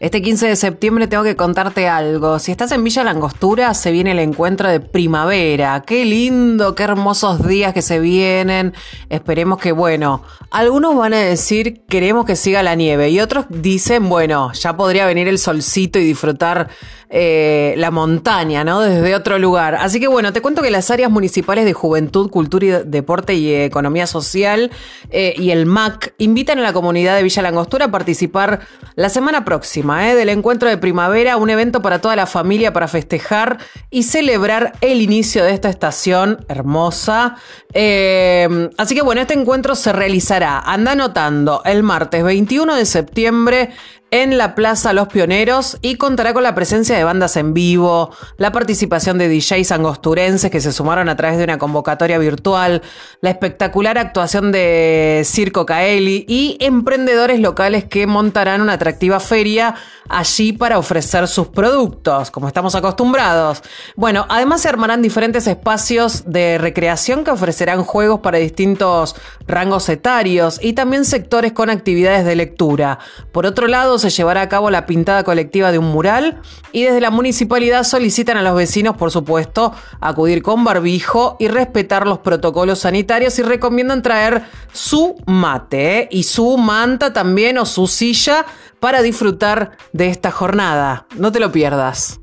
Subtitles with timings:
[0.00, 2.38] Este 15 de septiembre tengo que contarte algo.
[2.38, 5.84] Si estás en Villa Langostura, se viene el encuentro de primavera.
[5.86, 8.74] Qué lindo, qué hermosos días que se vienen.
[9.08, 14.08] Esperemos que, bueno, algunos van a decir queremos que siga la nieve y otros dicen,
[14.08, 16.68] bueno, ya podría venir el solcito y disfrutar
[17.08, 18.80] eh, la montaña, ¿no?
[18.80, 19.76] Desde otro lugar.
[19.76, 23.54] Así que bueno, te cuento que las áreas municipales de Juventud, Cultura y Deporte y
[23.54, 24.72] Economía Social
[25.10, 28.60] eh, y el MAC invitan a la comunidad de Villa Langostura a participar
[28.96, 30.14] la semana próxima ¿eh?
[30.14, 33.58] del encuentro de primavera, un evento para toda la familia para festejar
[33.90, 37.36] y celebrar el inicio de esta estación hermosa.
[37.72, 43.70] así que bueno, este encuentro se realizará, anda anotando, el martes 21 de septiembre
[44.14, 48.52] en la Plaza Los Pioneros y contará con la presencia de bandas en vivo, la
[48.52, 52.80] participación de DJs angosturenses que se sumaron a través de una convocatoria virtual,
[53.20, 59.74] la espectacular actuación de Circo Caeli y emprendedores locales que montarán una atractiva feria
[60.08, 63.62] allí para ofrecer sus productos, como estamos acostumbrados.
[63.96, 69.16] Bueno, además se armarán diferentes espacios de recreación que ofrecerán juegos para distintos
[69.48, 73.00] rangos etarios y también sectores con actividades de lectura.
[73.32, 76.40] Por otro lado, se llevará a cabo la pintada colectiva de un mural
[76.72, 82.06] y desde la municipalidad solicitan a los vecinos, por supuesto, acudir con barbijo y respetar
[82.06, 86.08] los protocolos sanitarios y recomiendan traer su mate ¿eh?
[86.10, 88.44] y su manta también o su silla
[88.80, 91.06] para disfrutar de esta jornada.
[91.16, 92.20] No te lo pierdas.